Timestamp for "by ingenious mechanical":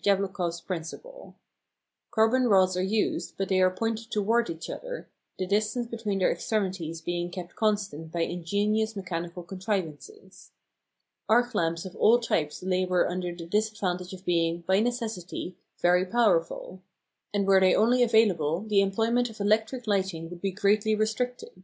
8.12-9.42